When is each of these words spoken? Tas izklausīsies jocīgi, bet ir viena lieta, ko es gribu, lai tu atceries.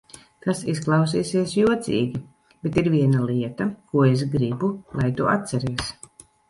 Tas 0.45 0.61
izklausīsies 0.71 1.53
jocīgi, 1.57 2.23
bet 2.65 2.81
ir 2.85 2.91
viena 2.97 3.29
lieta, 3.33 3.71
ko 3.93 4.09
es 4.15 4.29
gribu, 4.37 4.75
lai 5.03 5.11
tu 5.21 5.35
atceries. 5.37 5.97